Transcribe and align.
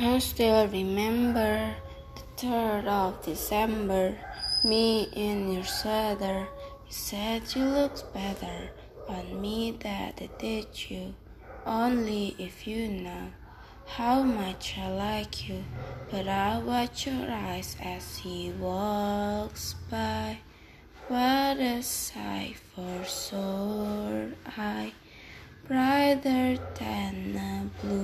I 0.00 0.20
still 0.20 0.68
remember 0.68 1.74
the 2.14 2.22
third 2.36 2.86
of 2.86 3.20
December, 3.24 4.14
me 4.62 5.08
in 5.12 5.50
your 5.50 5.64
sweater. 5.64 6.46
You 6.86 6.92
said 6.92 7.42
you 7.56 7.64
looked 7.64 8.14
better 8.14 8.70
on 9.08 9.40
me 9.40 9.72
than 9.72 10.12
it 10.18 10.38
did 10.38 10.68
you. 10.88 11.16
Only 11.66 12.36
if 12.38 12.64
you 12.64 12.86
know 12.86 13.32
how 13.86 14.22
much 14.22 14.78
I 14.78 14.88
like 14.92 15.48
you. 15.48 15.64
But 16.12 16.28
I 16.28 16.58
watch 16.60 17.08
your 17.08 17.28
eyes 17.28 17.76
as 17.82 18.18
he 18.18 18.52
walks 18.52 19.74
by. 19.90 20.38
What 21.08 21.58
a 21.58 21.82
sight 21.82 22.54
for 22.72 23.04
sore 23.04 24.30
eye, 24.56 24.92
brighter 25.66 26.56
than 26.78 27.34
a 27.34 27.84
blue. 27.84 27.97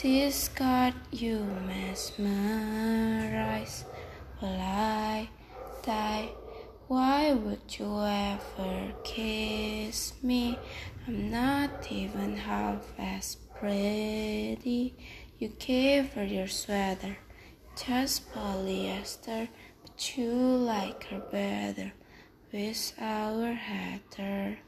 She's 0.00 0.48
got 0.48 0.94
you 1.12 1.44
mesmerized. 1.66 2.14
Will 4.40 4.58
I 4.58 5.28
die? 5.82 6.30
Why 6.88 7.34
would 7.34 7.78
you 7.78 8.00
ever 8.00 8.94
kiss 9.04 10.14
me? 10.22 10.58
I'm 11.06 11.30
not 11.30 11.92
even 11.92 12.34
half 12.34 12.86
as 12.98 13.36
pretty. 13.58 14.94
You 15.38 15.48
gave 15.58 16.14
her 16.14 16.24
your 16.24 16.48
sweater, 16.48 17.18
just 17.76 18.32
polyester, 18.32 19.48
but 19.82 20.16
you 20.16 20.32
like 20.32 21.04
her 21.08 21.20
better 21.30 21.92
with 22.50 22.94
our 22.98 23.52
Heather. 23.52 24.60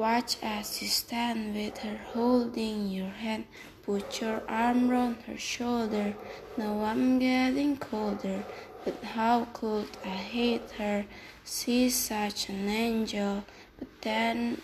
Watch 0.00 0.38
as 0.42 0.80
you 0.80 0.88
stand 0.88 1.54
with 1.54 1.76
her 1.84 2.00
holding 2.14 2.88
your 2.88 3.10
hand. 3.10 3.44
Put 3.82 4.22
your 4.22 4.40
arm 4.48 4.88
round 4.88 5.18
her 5.26 5.36
shoulder. 5.36 6.14
Now 6.56 6.84
I'm 6.84 7.18
getting 7.18 7.76
colder, 7.76 8.42
but 8.82 8.96
how 9.04 9.44
could 9.52 9.88
I 10.02 10.16
hate 10.32 10.70
her? 10.78 11.04
She's 11.44 11.94
such 11.94 12.48
an 12.48 12.66
angel, 12.66 13.44
but 13.78 13.88
then 14.00 14.62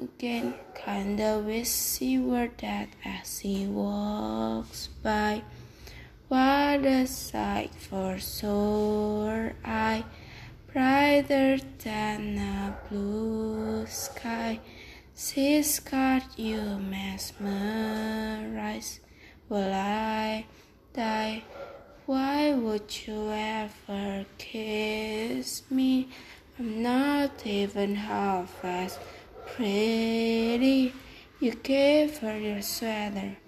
again, 0.00 0.54
kinda 0.76 1.40
wish 1.44 1.72
she 1.72 2.20
were 2.20 2.46
dead 2.46 2.90
as 3.04 3.40
she 3.40 3.66
walks 3.66 4.86
by. 5.02 5.42
What 6.28 6.86
a 6.86 7.08
sight 7.08 7.74
for 7.74 8.20
sore 8.20 9.54
eye, 9.64 10.04
brighter 10.72 11.58
than 11.82 12.38
a 12.38 12.78
blue 12.88 13.84
sky. 13.88 14.60
She's 15.18 15.80
got 15.80 16.38
you 16.38 16.60
mesmerized. 16.78 17.40
Will 19.48 19.72
I 19.72 20.44
die? 20.92 21.42
Why 22.04 22.52
would 22.52 23.06
you 23.06 23.30
ever 23.30 24.26
kiss 24.36 25.62
me? 25.70 26.10
I'm 26.58 26.82
not 26.82 27.46
even 27.46 27.94
half 27.94 28.62
as 28.62 28.98
pretty. 29.46 30.92
You 31.40 31.52
gave 31.62 32.18
her 32.18 32.36
your 32.36 32.60
sweater, 32.60 33.38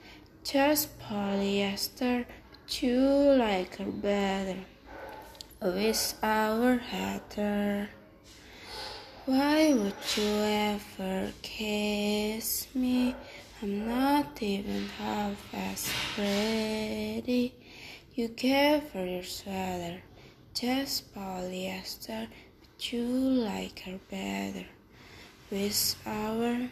just 0.42 0.98
polyester, 0.98 2.24
but 2.50 2.82
you 2.82 2.98
like 2.98 3.76
her 3.76 3.84
better. 3.84 4.60
With 5.60 6.14
our 6.22 6.78
Heather. 6.78 7.90
Why 9.28 9.74
would 9.74 9.92
you 10.16 10.24
ever 10.24 11.30
kiss 11.42 12.66
me? 12.74 13.14
I'm 13.60 13.86
not 13.86 14.42
even 14.42 14.88
half 14.98 15.36
as 15.52 15.86
pretty. 16.14 17.52
You 18.14 18.30
care 18.30 18.80
for 18.80 19.04
your 19.04 19.24
sweater, 19.24 20.00
just 20.54 21.14
polyester, 21.14 22.26
but 22.58 22.90
you 22.90 23.02
like 23.02 23.80
her 23.80 24.00
better. 24.10 24.64
With 25.50 25.96
our 26.06 26.70